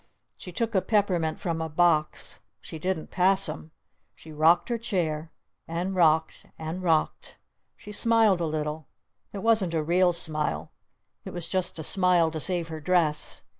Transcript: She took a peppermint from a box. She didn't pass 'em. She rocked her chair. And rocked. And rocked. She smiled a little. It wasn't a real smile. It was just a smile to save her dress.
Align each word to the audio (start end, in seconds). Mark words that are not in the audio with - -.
She 0.35 0.51
took 0.51 0.73
a 0.73 0.81
peppermint 0.81 1.39
from 1.39 1.61
a 1.61 1.69
box. 1.69 2.39
She 2.59 2.79
didn't 2.79 3.11
pass 3.11 3.47
'em. 3.47 3.69
She 4.15 4.31
rocked 4.31 4.69
her 4.69 4.79
chair. 4.79 5.31
And 5.67 5.93
rocked. 5.93 6.47
And 6.57 6.81
rocked. 6.81 7.37
She 7.77 7.91
smiled 7.91 8.41
a 8.41 8.47
little. 8.47 8.87
It 9.31 9.43
wasn't 9.43 9.75
a 9.75 9.83
real 9.83 10.11
smile. 10.11 10.71
It 11.23 11.33
was 11.33 11.47
just 11.47 11.77
a 11.77 11.83
smile 11.83 12.31
to 12.31 12.39
save 12.39 12.69
her 12.69 12.79
dress. 12.81 13.43